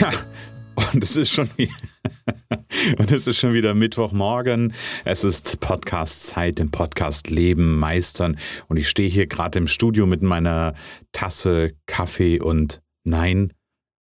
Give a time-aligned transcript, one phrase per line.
[0.00, 0.10] Ja,
[0.92, 1.72] und es ist schon wieder,
[2.98, 4.74] und es ist schon wieder Mittwochmorgen.
[5.04, 8.36] Es ist Podcast-Zeit, im Podcast Leben meistern.
[8.66, 10.74] Und ich stehe hier gerade im Studio mit meiner
[11.12, 13.52] Tasse Kaffee und nein,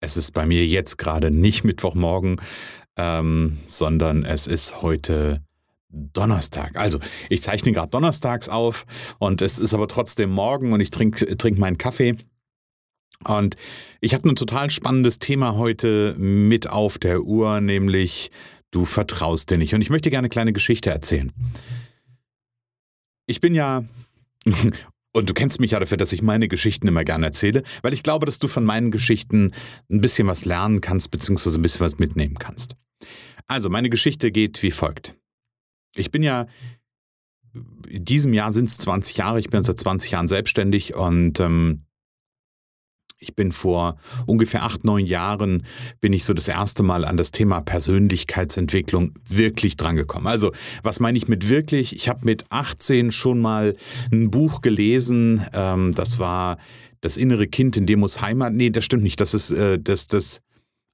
[0.01, 2.41] es ist bei mir jetzt gerade nicht Mittwochmorgen,
[2.97, 5.41] ähm, sondern es ist heute
[5.87, 6.75] Donnerstag.
[6.75, 8.85] Also, ich zeichne gerade donnerstags auf
[9.17, 12.17] und es ist aber trotzdem morgen und ich trinke trink meinen Kaffee.
[13.23, 13.55] Und
[14.01, 18.31] ich habe ein total spannendes Thema heute mit auf der Uhr, nämlich
[18.71, 19.73] du vertraust dir nicht.
[19.73, 21.31] Und ich möchte gerne eine kleine Geschichte erzählen.
[23.25, 23.83] Ich bin ja,
[25.13, 28.03] und du kennst mich ja dafür, dass ich meine Geschichten immer gerne erzähle, weil ich
[28.03, 29.53] glaube, dass du von meinen Geschichten
[29.91, 32.75] ein bisschen was lernen kannst, beziehungsweise ein bisschen was mitnehmen kannst.
[33.47, 35.15] Also, meine Geschichte geht wie folgt.
[35.95, 36.45] Ich bin ja,
[37.87, 41.85] in diesem Jahr sind es 20 Jahre, ich bin seit 20 Jahren selbstständig und ähm,
[43.19, 45.63] ich bin vor ungefähr acht, neun Jahren,
[46.01, 50.27] bin ich so das erste Mal an das Thema Persönlichkeitsentwicklung wirklich drangekommen.
[50.27, 50.51] Also,
[50.83, 51.95] was meine ich mit wirklich?
[51.95, 53.75] Ich habe mit 18 schon mal
[54.11, 56.57] ein Buch gelesen, ähm, das war
[57.01, 58.53] Das innere Kind, in dem muss Heimat.
[58.53, 59.21] Nee, das stimmt nicht.
[59.21, 60.41] Das ist äh, das, das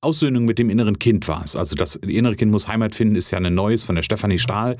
[0.02, 1.56] Aussöhnung mit dem inneren Kind war es.
[1.56, 4.78] Also das innere Kind muss Heimat finden, ist ja ein neues von der Stefanie Stahl.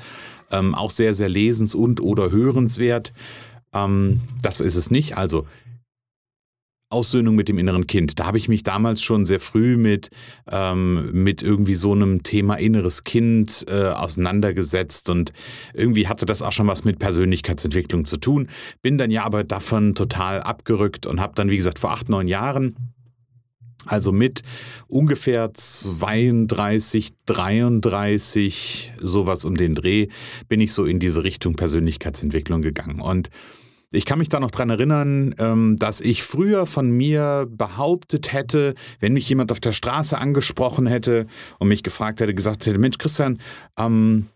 [0.52, 3.12] Ähm, auch sehr, sehr lesens- und oder hörenswert.
[3.74, 5.18] Ähm, das ist es nicht.
[5.18, 5.46] Also
[6.88, 8.20] Aussöhnung mit dem inneren Kind.
[8.20, 10.10] Da habe ich mich damals schon sehr früh mit,
[10.50, 15.32] ähm, mit irgendwie so einem Thema inneres Kind äh, auseinandergesetzt und
[15.74, 18.48] irgendwie hatte das auch schon was mit Persönlichkeitsentwicklung zu tun.
[18.82, 22.28] Bin dann ja aber davon total abgerückt und habe dann, wie gesagt, vor acht, neun
[22.28, 22.76] Jahren
[23.86, 24.42] also mit
[24.88, 30.08] ungefähr 32, 33, sowas um den Dreh,
[30.48, 33.00] bin ich so in diese Richtung Persönlichkeitsentwicklung gegangen.
[33.00, 33.30] Und
[33.96, 38.74] ich kann mich da noch dran erinnern, ähm, dass ich früher von mir behauptet hätte,
[39.00, 41.26] wenn mich jemand auf der Straße angesprochen hätte
[41.58, 43.40] und mich gefragt hätte, gesagt hätte, Mensch, Christian,
[43.78, 44.26] ähm,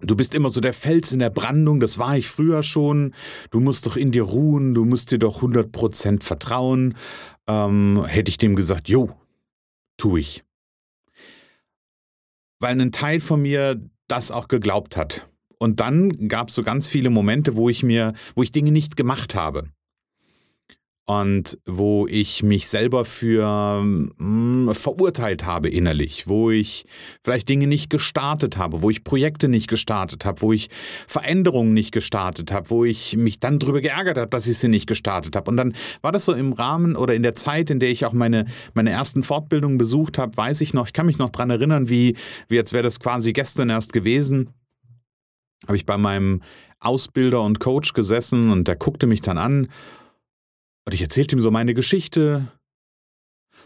[0.00, 3.14] Du bist immer so der Fels in der Brandung, das war ich früher schon.
[3.50, 6.94] Du musst doch in dir ruhen, du musst dir doch 100% vertrauen.
[7.46, 9.08] Ähm, hätte ich dem gesagt, jo,
[9.96, 10.42] tu ich.
[12.58, 15.26] Weil ein Teil von mir das auch geglaubt hat.
[15.64, 18.98] Und dann gab es so ganz viele Momente, wo ich mir, wo ich Dinge nicht
[18.98, 19.70] gemacht habe.
[21.06, 26.84] Und wo ich mich selber für mh, hm, verurteilt habe innerlich, wo ich
[27.22, 30.68] vielleicht Dinge nicht gestartet habe, wo ich Projekte nicht gestartet habe, wo ich
[31.06, 34.86] Veränderungen nicht gestartet habe, wo ich mich dann darüber geärgert habe, dass ich sie nicht
[34.86, 35.50] gestartet habe.
[35.50, 38.12] Und dann war das so im Rahmen oder in der Zeit, in der ich auch
[38.12, 41.88] meine, meine ersten Fortbildungen besucht habe, weiß ich noch, ich kann mich noch daran erinnern,
[41.88, 42.16] wie,
[42.48, 44.50] wie jetzt wäre das quasi gestern erst gewesen
[45.66, 46.42] habe ich bei meinem
[46.80, 49.68] Ausbilder und Coach gesessen und der guckte mich dann an
[50.84, 52.48] und ich erzählte ihm so meine Geschichte.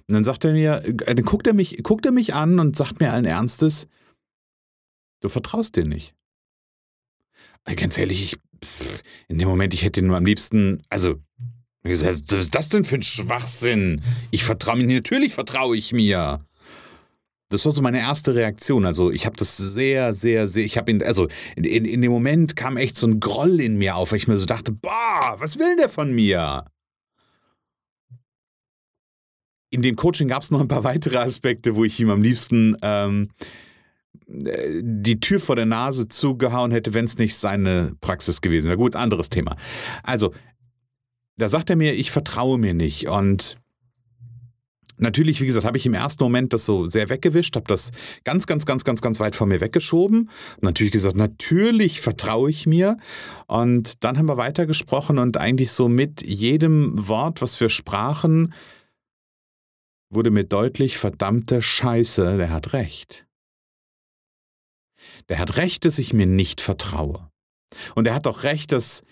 [0.07, 2.77] Und dann sagt er mir, äh, dann guckt er mich, guckt er mich an und
[2.77, 3.89] sagt mir allen Ernstes,
[5.21, 6.15] du vertraust dir nicht.
[7.77, 8.39] Ganz ehrlich, ich,
[9.29, 11.17] in dem Moment, ich hätte ihn am liebsten, also,
[11.83, 14.01] was ist das denn für ein Schwachsinn?
[14.31, 16.39] Ich vertraue mir, natürlich vertraue ich mir.
[17.51, 18.85] Das war so meine erste Reaktion.
[18.85, 22.57] Also ich habe das sehr, sehr, sehr, ich habe ihn, also in, in, dem Moment
[22.57, 25.59] kam echt so ein Groll in mir auf, weil ich mir so dachte, boah, was
[25.59, 26.65] will der von mir?
[29.71, 32.77] in dem Coaching gab es noch ein paar weitere Aspekte, wo ich ihm am liebsten
[32.83, 33.29] ähm,
[34.27, 38.77] die Tür vor der Nase zugehauen hätte, wenn es nicht seine Praxis gewesen wäre.
[38.77, 39.57] Gut, anderes Thema.
[40.03, 40.35] Also,
[41.37, 43.09] da sagt er mir, ich vertraue mir nicht.
[43.09, 43.59] Und
[45.01, 47.93] natürlich, wie gesagt, habe ich im ersten Moment das so sehr weggewischt, habe das
[48.25, 50.31] ganz, ganz, ganz, ganz, ganz weit von mir weggeschoben.
[50.61, 52.97] Natürlich gesagt, natürlich vertraue ich mir.
[53.47, 58.53] Und dann haben wir weitergesprochen und eigentlich so mit jedem Wort, was wir sprachen,
[60.11, 63.27] wurde mir deutlich, verdammte Scheiße, der hat recht.
[65.29, 67.31] Der hat recht, dass ich mir nicht vertraue.
[67.95, 69.03] Und er hat auch recht, dass,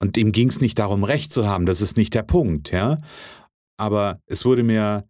[0.00, 2.98] und ihm ging es nicht darum, recht zu haben, das ist nicht der Punkt, ja.
[3.78, 5.08] Aber es wurde mir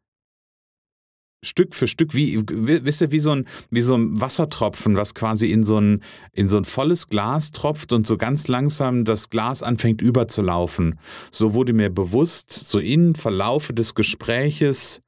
[1.46, 5.46] Stück für Stück, wie, wisst ihr, wie so, ein, wie so ein Wassertropfen, was quasi
[5.46, 6.02] in so, ein,
[6.32, 10.98] in so ein volles Glas tropft und so ganz langsam das Glas anfängt überzulaufen.
[11.30, 15.00] So wurde mir bewusst, so im Verlaufe des Gespräches,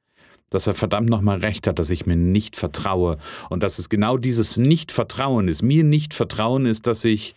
[0.49, 3.17] dass er verdammt nochmal recht hat, dass ich mir nicht vertraue
[3.49, 5.61] und dass es genau dieses Nicht-Vertrauen ist.
[5.61, 7.35] Mir nicht Vertrauen ist, dass ich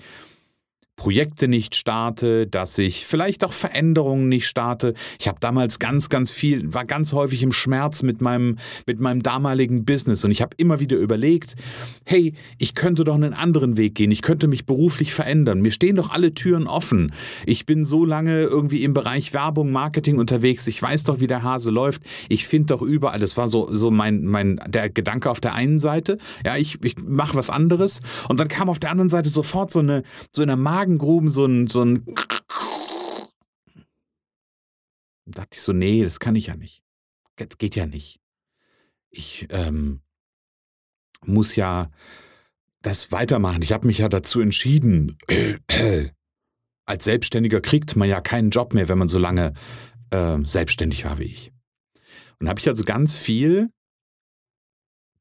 [0.97, 4.95] Projekte nicht starte, dass ich vielleicht auch Veränderungen nicht starte.
[5.19, 8.57] Ich habe damals ganz, ganz viel, war ganz häufig im Schmerz mit meinem,
[8.87, 11.55] mit meinem damaligen Business und ich habe immer wieder überlegt,
[12.05, 15.61] hey, ich könnte doch einen anderen Weg gehen, ich könnte mich beruflich verändern.
[15.61, 17.13] Mir stehen doch alle Türen offen.
[17.47, 20.67] Ich bin so lange irgendwie im Bereich Werbung, Marketing unterwegs.
[20.69, 22.03] Ich weiß doch, wie der Hase läuft.
[22.29, 23.19] Ich finde doch überall.
[23.19, 26.19] Das war so, so mein, mein, der Gedanke auf der einen Seite.
[26.45, 28.01] Ja, ich, ich mache was anderes.
[28.29, 31.47] Und dann kam auf der anderen Seite sofort so eine, so eine Magen Magengruben so
[31.47, 32.05] ein, so ein.
[35.25, 36.83] Da dachte ich so, nee, das kann ich ja nicht.
[37.37, 38.21] Das geht ja nicht.
[39.11, 40.01] Ich ähm,
[41.25, 41.91] muss ja
[42.81, 43.63] das weitermachen.
[43.63, 45.17] Ich habe mich ja dazu entschieden.
[46.85, 49.53] Als Selbstständiger kriegt man ja keinen Job mehr, wenn man so lange
[50.11, 51.53] äh, selbstständig war wie ich.
[52.41, 53.71] Und habe ich also ganz viel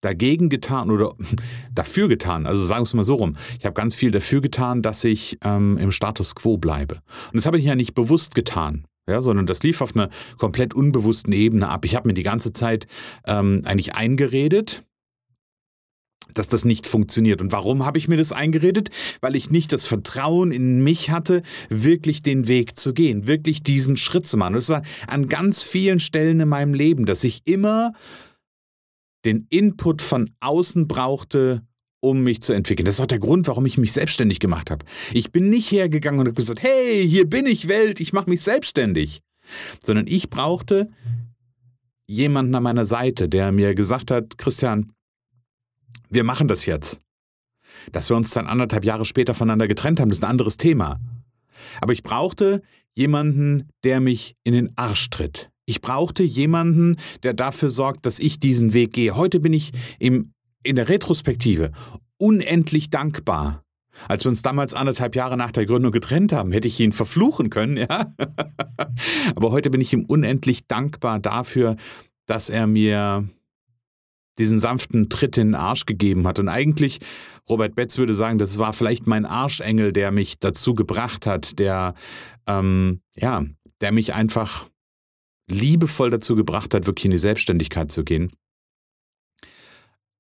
[0.02, 1.14] dagegen getan oder
[1.74, 4.82] dafür getan, also sagen wir es mal so rum, ich habe ganz viel dafür getan,
[4.82, 6.96] dass ich ähm, im Status quo bleibe.
[6.96, 8.86] Und das habe ich ja nicht bewusst getan.
[9.10, 11.86] Ja, sondern das lief auf einer komplett unbewussten Ebene ab.
[11.86, 12.86] Ich habe mir die ganze Zeit
[13.26, 14.84] ähm, eigentlich eingeredet,
[16.34, 17.42] dass das nicht funktioniert.
[17.42, 18.90] Und warum habe ich mir das eingeredet?
[19.20, 23.98] Weil ich nicht das Vertrauen in mich hatte, wirklich den Weg zu gehen, wirklich diesen
[23.98, 24.54] Schritt zu machen.
[24.54, 27.94] Und es war an ganz vielen Stellen in meinem Leben, dass ich immer
[29.26, 31.62] den Input von außen brauchte,
[32.00, 32.86] um mich zu entwickeln.
[32.86, 34.86] Das auch der Grund, warum ich mich selbstständig gemacht habe.
[35.14, 38.42] Ich bin nicht hergegangen und habe gesagt, hey, hier bin ich Welt, ich mache mich
[38.42, 39.22] selbstständig.
[39.84, 40.90] Sondern ich brauchte
[42.08, 44.92] jemanden an meiner Seite, der mir gesagt hat, Christian,
[46.10, 47.00] wir machen das jetzt.
[47.92, 51.00] Dass wir uns dann anderthalb Jahre später voneinander getrennt haben, das ist ein anderes Thema.
[51.80, 52.62] Aber ich brauchte
[52.94, 58.40] jemanden, der mich in den Arsch tritt, ich brauchte jemanden, der dafür sorgt, dass ich
[58.40, 59.16] diesen Weg gehe.
[59.16, 60.34] Heute bin ich im,
[60.64, 61.72] in der Retrospektive
[62.18, 63.64] unendlich dankbar.
[64.10, 67.50] Als wir uns damals anderthalb Jahre nach der Gründung getrennt haben, hätte ich ihn verfluchen
[67.50, 68.14] können, ja.
[69.36, 71.78] Aber heute bin ich ihm unendlich dankbar dafür,
[72.26, 73.28] dass er mir
[74.38, 76.40] diesen sanften Tritt in den Arsch gegeben hat.
[76.40, 77.00] Und eigentlich,
[77.50, 81.94] Robert Betz würde sagen, das war vielleicht mein Arschengel, der mich dazu gebracht hat, der,
[82.46, 83.46] ähm, ja,
[83.80, 84.68] der mich einfach
[85.52, 88.32] liebevoll dazu gebracht hat, wirklich in die Selbstständigkeit zu gehen.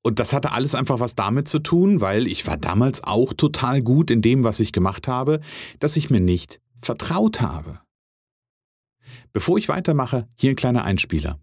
[0.04, 3.81] Und das hatte alles einfach was damit zu tun, weil ich war damals auch total
[3.81, 5.42] gut in dem, was ich gemacht habe,
[5.80, 7.80] dass ich mir nicht vertraut habe.
[9.31, 11.39] Bevor ich weitermache, hier ein kleiner Einspieler.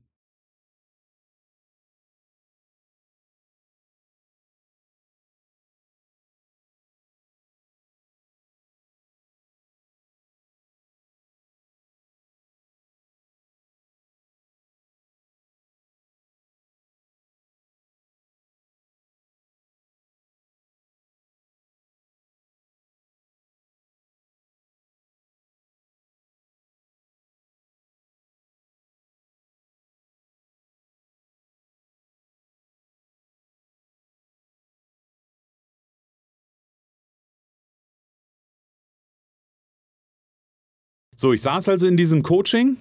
[41.20, 42.76] So, ich saß also in diesem Coaching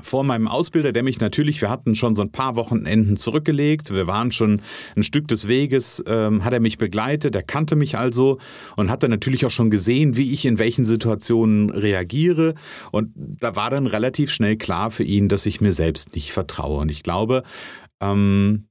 [0.00, 4.06] vor meinem Ausbilder, der mich natürlich, wir hatten schon so ein paar Wochenenden zurückgelegt, wir
[4.06, 4.62] waren schon
[4.96, 8.38] ein Stück des Weges, ähm, hat er mich begleitet, er kannte mich also
[8.76, 12.54] und hat dann natürlich auch schon gesehen, wie ich in welchen Situationen reagiere.
[12.92, 16.80] Und da war dann relativ schnell klar für ihn, dass ich mir selbst nicht vertraue.
[16.80, 17.42] Und ich glaube,
[18.00, 18.68] ähm,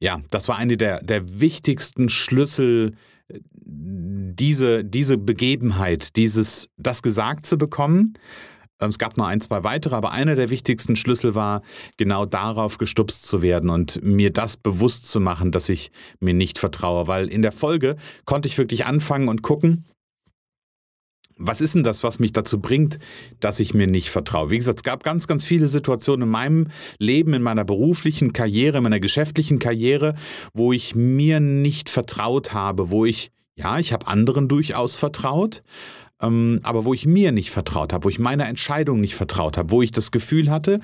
[0.00, 2.94] ja, das war eine der, der wichtigsten Schlüssel,
[3.30, 8.14] diese, diese Begebenheit, dieses, das gesagt zu bekommen.
[8.80, 11.62] Ähm, es gab noch ein, zwei weitere, aber einer der wichtigsten Schlüssel war,
[11.96, 16.58] genau darauf gestupst zu werden und mir das bewusst zu machen, dass ich mir nicht
[16.58, 17.06] vertraue.
[17.06, 19.84] Weil in der Folge konnte ich wirklich anfangen und gucken,
[21.38, 22.98] was ist denn das, was mich dazu bringt,
[23.40, 24.50] dass ich mir nicht vertraue?
[24.50, 26.66] Wie gesagt, es gab ganz, ganz viele Situationen in meinem
[26.98, 30.14] Leben, in meiner beruflichen Karriere, in meiner geschäftlichen Karriere,
[30.52, 35.62] wo ich mir nicht vertraut habe, wo ich, ja, ich habe anderen durchaus vertraut,
[36.20, 39.70] ähm, aber wo ich mir nicht vertraut habe, wo ich meiner Entscheidung nicht vertraut habe,
[39.70, 40.80] wo ich das Gefühl hatte,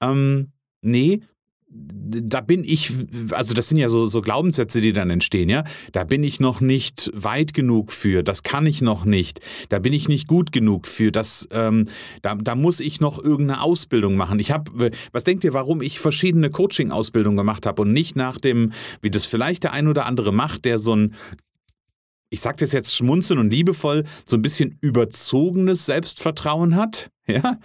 [0.00, 1.22] ähm, nee,
[1.70, 2.92] da bin ich,
[3.32, 5.64] also das sind ja so, so Glaubenssätze, die dann entstehen, ja.
[5.92, 9.92] Da bin ich noch nicht weit genug für, das kann ich noch nicht, da bin
[9.92, 11.86] ich nicht gut genug für, das, ähm,
[12.22, 14.38] da, da muss ich noch irgendeine Ausbildung machen.
[14.38, 18.72] Ich habe, was denkt ihr, warum ich verschiedene Coaching-Ausbildungen gemacht habe und nicht nach dem,
[19.02, 21.14] wie das vielleicht der ein oder andere macht, der so ein
[22.30, 27.58] ich sage das jetzt schmunzeln und liebevoll, so ein bisschen überzogenes Selbstvertrauen hat, ja,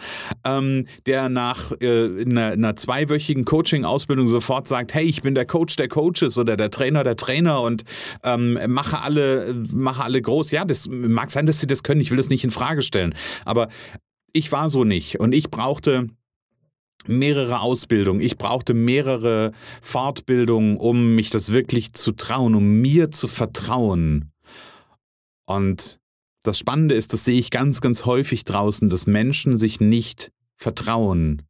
[0.43, 5.77] ähm, der nach äh, einer, einer, zweiwöchigen Coaching-Ausbildung sofort sagt, hey, ich bin der Coach
[5.77, 7.84] der Coaches oder der Trainer der Trainer und
[8.24, 10.51] ähm, mache alle, mache alle groß.
[10.51, 12.01] Ja, das mag sein, dass sie das können.
[12.01, 13.15] Ich will das nicht in Frage stellen,
[13.46, 13.70] aber
[14.34, 16.08] ich war so nicht und ich brauchte
[17.08, 23.27] mehrere Ausbildungen, ich brauchte mehrere Fortbildungen, um mich das wirklich zu trauen, um mir zu
[23.29, 24.32] vertrauen.
[25.45, 26.00] Und
[26.43, 31.43] das Spannende ist, das sehe ich ganz, ganz häufig draußen, dass Menschen sich nicht vertrauen.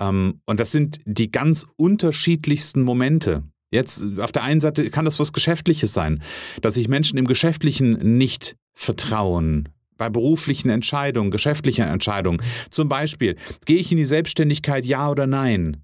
[0.00, 3.44] Ähm, und das sind die ganz unterschiedlichsten Momente.
[3.70, 6.22] Jetzt auf der einen Seite kann das was Geschäftliches sein,
[6.62, 9.68] dass sich Menschen im Geschäftlichen nicht vertrauen.
[9.98, 12.40] Bei beruflichen Entscheidungen, geschäftlichen Entscheidungen.
[12.70, 13.36] Zum Beispiel,
[13.66, 15.82] gehe ich in die Selbstständigkeit, ja oder nein?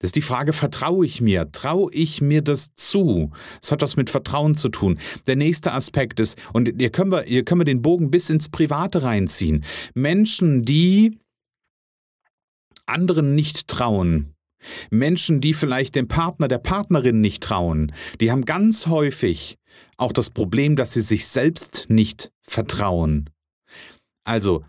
[0.00, 1.50] Das ist die Frage, vertraue ich mir?
[1.52, 3.30] Traue ich mir das zu?
[3.60, 4.98] Das hat was mit Vertrauen zu tun.
[5.26, 8.48] Der nächste Aspekt ist, und hier können wir, hier können wir den Bogen bis ins
[8.48, 9.64] Private reinziehen.
[9.94, 11.18] Menschen, die
[12.86, 14.34] anderen nicht trauen,
[14.90, 19.56] Menschen, die vielleicht dem Partner, der Partnerin nicht trauen, die haben ganz häufig
[19.96, 23.30] auch das Problem, dass sie sich selbst nicht vertrauen.
[24.24, 24.64] Also,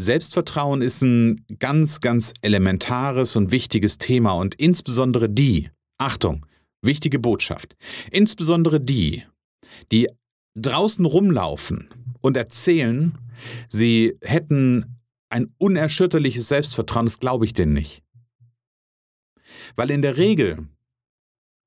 [0.00, 6.46] Selbstvertrauen ist ein ganz, ganz elementares und wichtiges Thema und insbesondere die, Achtung,
[6.80, 7.76] wichtige Botschaft,
[8.10, 9.24] insbesondere die,
[9.92, 10.08] die
[10.54, 11.90] draußen rumlaufen
[12.22, 13.18] und erzählen,
[13.68, 18.02] sie hätten ein unerschütterliches Selbstvertrauen, das glaube ich denen nicht.
[19.76, 20.66] Weil in der Regel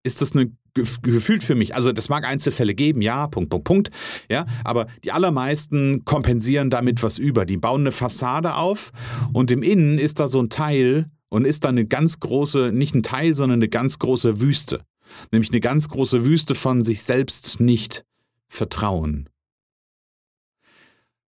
[0.03, 3.89] ist das eine gefühlt für mich, also das mag Einzelfälle geben, ja, Punkt, Punkt, Punkt,
[4.29, 7.45] ja, aber die allermeisten kompensieren damit was über.
[7.45, 8.91] Die bauen eine Fassade auf
[9.33, 12.95] und im Innen ist da so ein Teil und ist da eine ganz große, nicht
[12.95, 14.83] ein Teil, sondern eine ganz große Wüste.
[15.31, 18.03] Nämlich eine ganz große Wüste von sich selbst nicht
[18.48, 19.29] vertrauen.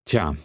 [0.05, 0.35] Tja,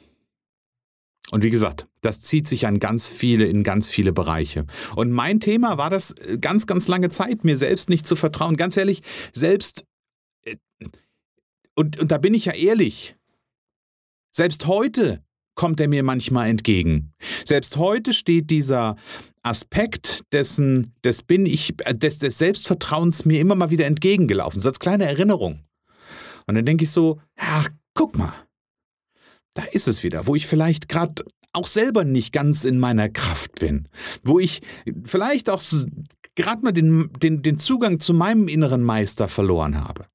[1.32, 4.66] und wie gesagt, das zieht sich an ganz viele, in ganz viele Bereiche.
[4.96, 8.56] Und mein Thema war das äh, ganz, ganz lange Zeit, mir selbst nicht zu vertrauen.
[8.56, 9.84] Ganz ehrlich, selbst,
[10.44, 10.56] äh,
[11.74, 13.16] und, und da bin ich ja ehrlich,
[14.32, 15.22] selbst heute
[15.54, 17.12] kommt er mir manchmal entgegen.
[17.44, 18.96] Selbst heute steht dieser
[19.42, 24.68] Aspekt dessen, des bin ich, äh, des, des Selbstvertrauens mir immer mal wieder entgegengelaufen, so
[24.68, 25.60] als kleine Erinnerung.
[26.46, 28.32] Und dann denke ich so, ach, guck mal,
[29.60, 33.58] da ist es wieder, wo ich vielleicht gerade auch selber nicht ganz in meiner Kraft
[33.58, 33.88] bin,
[34.22, 34.62] wo ich
[35.04, 35.62] vielleicht auch
[36.34, 40.06] gerade mal den, den, den Zugang zu meinem inneren Meister verloren habe.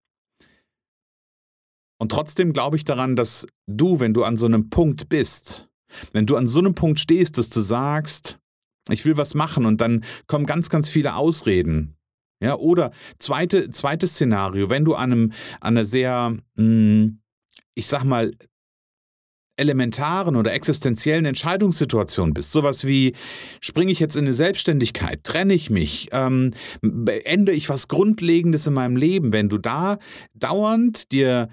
[1.99, 5.67] Und trotzdem glaube ich daran, dass du, wenn du an so einem Punkt bist,
[6.11, 8.39] wenn du an so einem Punkt stehst, dass du sagst,
[8.89, 11.95] ich will was machen und dann kommen ganz, ganz viele Ausreden.
[12.41, 17.21] Ja, oder zweite, zweites Szenario, wenn du an, einem, an einer sehr, hm,
[17.75, 18.31] ich sag mal,
[19.57, 22.51] elementaren oder existenziellen Entscheidungssituationen bist.
[22.51, 23.13] Sowas wie,
[23.61, 28.73] springe ich jetzt in eine Selbstständigkeit, trenne ich mich, ähm, beende ich was Grundlegendes in
[28.73, 29.97] meinem Leben, wenn du da
[30.33, 31.49] dauernd dir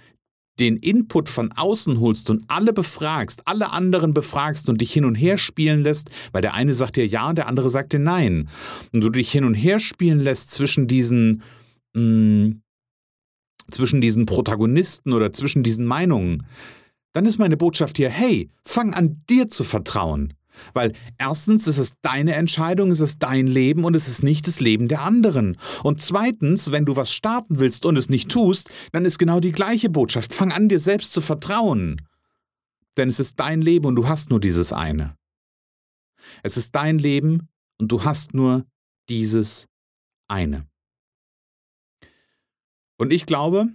[0.60, 5.14] den Input von außen holst und alle befragst, alle anderen befragst und dich hin und
[5.14, 8.48] her spielen lässt, weil der eine sagt dir ja und der andere sagt dir nein.
[8.94, 11.42] Und du dich hin und her spielen lässt zwischen diesen,
[11.94, 12.62] mh, mm,
[13.70, 16.44] zwischen diesen Protagonisten oder zwischen diesen Meinungen,
[17.12, 20.34] dann ist meine Botschaft hier, hey, fang an dir zu vertrauen.
[20.74, 24.60] Weil erstens ist es deine Entscheidung, es ist dein Leben und es ist nicht das
[24.60, 25.56] Leben der anderen.
[25.82, 29.52] Und zweitens, wenn du was starten willst und es nicht tust, dann ist genau die
[29.52, 30.34] gleiche Botschaft.
[30.34, 32.02] Fang an, dir selbst zu vertrauen.
[32.96, 35.16] Denn es ist dein Leben und du hast nur dieses eine.
[36.42, 38.64] Es ist dein Leben und du hast nur
[39.08, 39.68] dieses
[40.28, 40.66] eine.
[42.98, 43.68] Und ich glaube,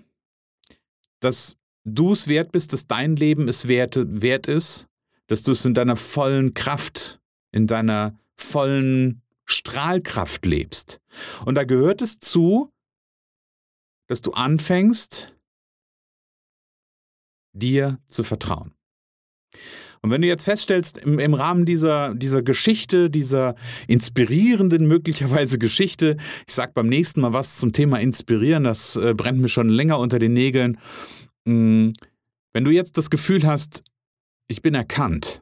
[1.20, 4.88] dass du es wert bist, dass dein Leben es wert, wert ist,
[5.28, 7.20] dass du es in deiner vollen Kraft,
[7.52, 11.00] in deiner vollen Strahlkraft lebst.
[11.46, 12.72] Und da gehört es zu,
[14.08, 15.36] dass du anfängst,
[17.54, 18.74] dir zu vertrauen.
[20.02, 23.56] Und wenn du jetzt feststellst, im, im, Rahmen dieser, dieser Geschichte, dieser
[23.88, 26.18] inspirierenden möglicherweise Geschichte,
[26.48, 29.98] ich sag beim nächsten Mal was zum Thema Inspirieren, das äh, brennt mir schon länger
[29.98, 30.78] unter den Nägeln,
[31.48, 33.84] wenn du jetzt das Gefühl hast,
[34.48, 35.42] ich bin erkannt,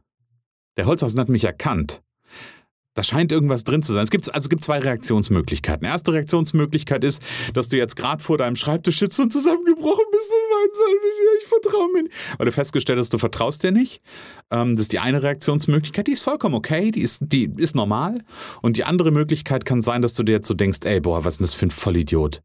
[0.77, 2.01] der Holzhausen hat mich erkannt,
[2.95, 4.03] da scheint irgendwas drin zu sein.
[4.03, 5.85] Es gibt, also gibt zwei Reaktionsmöglichkeiten.
[5.85, 7.21] Erste Reaktionsmöglichkeit ist,
[7.53, 10.79] dass du jetzt gerade vor deinem Schreibtisch sitzt und zusammengebrochen bist und meinst,
[11.41, 12.15] ich vertraue mir nicht.
[12.37, 14.01] Weil du festgestellt hast, du vertraust dir nicht.
[14.49, 18.19] Ähm, das ist die eine Reaktionsmöglichkeit, die ist vollkommen okay, die ist, die ist normal.
[18.61, 21.33] Und die andere Möglichkeit kann sein, dass du dir jetzt so denkst, ey, boah, was
[21.33, 22.41] ist denn das für ein Vollidiot?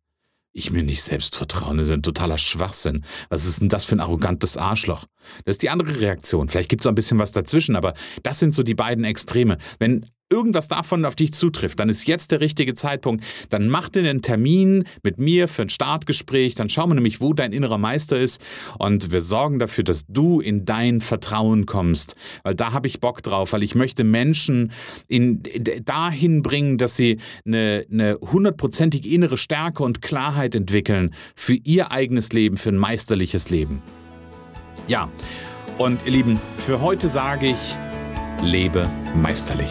[0.52, 3.04] Ich mir nicht selbst vertrauen, das ist ein totaler Schwachsinn.
[3.28, 5.06] Was ist denn das für ein arrogantes Arschloch?
[5.44, 6.48] Das ist die andere Reaktion.
[6.48, 9.58] Vielleicht gibt es auch ein bisschen was dazwischen, aber das sind so die beiden Extreme.
[9.78, 13.24] Wenn irgendwas davon auf dich zutrifft, dann ist jetzt der richtige Zeitpunkt.
[13.50, 16.54] Dann mach dir einen Termin mit mir für ein Startgespräch.
[16.54, 18.40] Dann schauen wir nämlich, wo dein innerer Meister ist.
[18.78, 22.14] Und wir sorgen dafür, dass du in dein Vertrauen kommst.
[22.44, 24.70] Weil da habe ich Bock drauf, weil ich möchte Menschen
[25.08, 25.42] in,
[25.84, 32.32] dahin bringen, dass sie eine, eine hundertprozentig innere Stärke und Klarheit entwickeln für ihr eigenes
[32.32, 33.82] Leben, für ein meisterliches Leben.
[34.86, 35.10] Ja,
[35.78, 37.76] und ihr Lieben, für heute sage ich,
[38.42, 39.70] lebe meisterlich.